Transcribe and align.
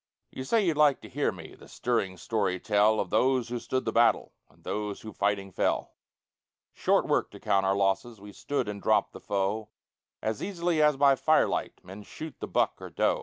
You 0.31 0.45
say 0.45 0.65
you'd 0.65 0.77
like 0.77 0.99
to 1.01 1.09
hear 1.09 1.31
me 1.31 1.53
The 1.53 1.67
stirring 1.67 2.17
story 2.17 2.59
tell, 2.59 2.99
Of 2.99 3.11
those 3.11 3.49
who 3.49 3.59
stood 3.59 3.85
the 3.85 3.91
battle 3.91 4.33
And 4.49 4.63
those 4.63 5.01
who 5.01 5.13
fighting 5.13 5.51
fell. 5.51 5.93
Short 6.73 7.05
work 7.05 7.29
to 7.29 7.39
count 7.39 7.67
our 7.67 7.75
losses 7.75 8.19
We 8.19 8.31
stood 8.31 8.67
and 8.67 8.81
dropped 8.81 9.13
the 9.13 9.19
foe 9.19 9.69
As 10.19 10.41
easily 10.41 10.81
as 10.81 10.97
by 10.97 11.13
firelight 11.13 11.81
Men 11.85 12.01
shoot 12.01 12.33
the 12.39 12.47
buck 12.47 12.81
or 12.81 12.89
doe. 12.89 13.19